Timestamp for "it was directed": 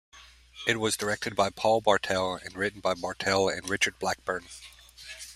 0.65-1.35